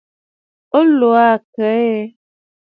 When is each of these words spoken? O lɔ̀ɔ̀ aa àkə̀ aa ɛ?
O 0.77 0.79
lɔ̀ɔ̀ 0.99 1.15
aa 1.27 1.33
àkə̀ 1.35 1.67
aa 1.73 1.81
ɛ? 1.99 2.03